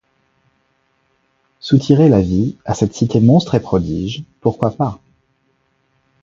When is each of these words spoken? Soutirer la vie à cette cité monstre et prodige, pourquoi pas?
Soutirer 1.59 2.09
la 2.09 2.21
vie 2.21 2.55
à 2.65 2.73
cette 2.73 2.95
cité 2.95 3.19
monstre 3.19 3.53
et 3.53 3.59
prodige, 3.59 4.23
pourquoi 4.39 4.71
pas? 4.71 4.99